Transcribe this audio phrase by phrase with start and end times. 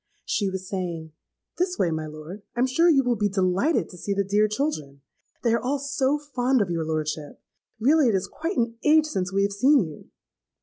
[0.25, 1.11] She was saying,
[1.59, 4.47] 'This way, my lord: I am sure you will be delighted to see the dear
[4.47, 5.01] children.
[5.43, 7.39] They are all so fond of your lordship!
[7.79, 10.09] Really it is quite an age since we have seen you!'